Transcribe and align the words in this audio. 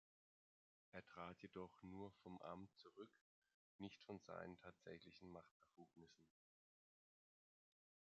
Er 0.93 1.05
trat 1.05 1.39
jedoch 1.43 1.83
nur 1.83 2.09
vom 2.09 2.41
Amt 2.41 2.73
zurück, 2.73 3.13
nicht 3.77 4.03
von 4.03 4.17
seinen 4.17 4.57
tatsächlichen 4.57 5.29
Machtbefugnissen. 5.29 6.25